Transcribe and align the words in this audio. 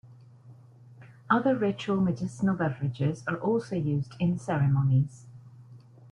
Other 1.29 1.55
ritual 1.55 2.01
medicinal 2.01 2.55
beverages 2.55 3.23
are 3.27 3.37
also 3.37 3.75
used 3.75 4.15
in 4.19 4.33
the 4.33 4.39
ceremonies. 4.39 5.27